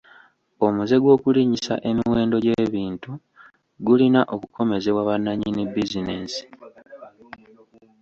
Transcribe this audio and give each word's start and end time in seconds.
Omuze 0.65 0.95
gw'okulinnyisa 1.01 1.75
emiwendo 1.89 2.35
gy'ebintu 2.45 3.11
gulina 3.85 4.21
okukomezebwa 4.35 5.01
bannannyini 5.09 5.63
bizinensi. 5.73 6.41